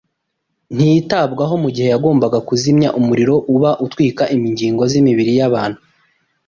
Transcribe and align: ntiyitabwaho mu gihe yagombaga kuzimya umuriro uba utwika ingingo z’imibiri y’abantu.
ntiyitabwaho 0.75 1.55
mu 1.63 1.69
gihe 1.75 1.87
yagombaga 1.93 2.37
kuzimya 2.47 2.89
umuriro 2.99 3.35
uba 3.55 3.71
utwika 3.85 4.23
ingingo 4.35 4.83
z’imibiri 4.91 5.31
y’abantu. 5.39 5.79